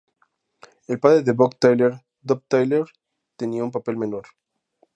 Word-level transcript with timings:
El 0.87 0.99
padre 0.99 1.21
de 1.21 1.31
Buck 1.31 1.59
Taylor, 1.59 2.01
Dub 2.23 2.41
Taylor, 2.47 2.89
tenía 3.35 3.63
un 3.63 3.69
papel 3.69 3.97
menor. 3.97 4.25